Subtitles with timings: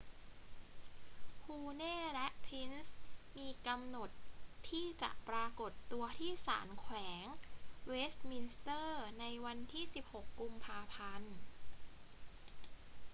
[1.45, 2.79] huhne และ pryce
[3.37, 4.09] มีกำหนด
[4.67, 7.25] ที่จะปรากฏตัวที่ศาลแขวง
[7.87, 11.35] เวสต์มินสเตอร์ในวันที่ 16 กุมภาพันธ์